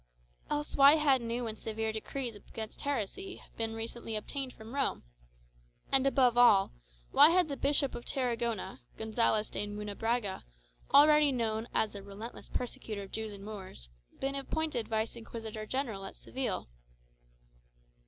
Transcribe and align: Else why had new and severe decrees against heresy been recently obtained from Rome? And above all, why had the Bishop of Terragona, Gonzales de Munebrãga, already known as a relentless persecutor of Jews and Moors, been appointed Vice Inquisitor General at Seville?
Else 0.49 0.75
why 0.75 0.95
had 0.95 1.21
new 1.21 1.45
and 1.45 1.59
severe 1.59 1.91
decrees 1.93 2.33
against 2.35 2.81
heresy 2.81 3.39
been 3.55 3.75
recently 3.75 4.15
obtained 4.15 4.51
from 4.51 4.73
Rome? 4.73 5.03
And 5.91 6.07
above 6.07 6.39
all, 6.39 6.73
why 7.11 7.29
had 7.29 7.47
the 7.49 7.55
Bishop 7.55 7.93
of 7.93 8.03
Terragona, 8.03 8.81
Gonzales 8.97 9.51
de 9.51 9.67
Munebrãga, 9.67 10.41
already 10.91 11.31
known 11.31 11.67
as 11.71 11.93
a 11.93 12.01
relentless 12.01 12.49
persecutor 12.49 13.03
of 13.03 13.11
Jews 13.11 13.31
and 13.31 13.45
Moors, 13.45 13.89
been 14.19 14.33
appointed 14.33 14.87
Vice 14.87 15.15
Inquisitor 15.15 15.67
General 15.67 16.05
at 16.05 16.15
Seville? 16.15 16.67